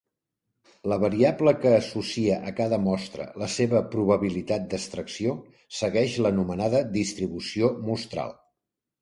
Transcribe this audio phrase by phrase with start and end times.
[0.91, 5.37] La variable que associa a cada mostra la seva probabilitat d'extracció,
[5.83, 8.37] segueix l'anomenada distribució mostral.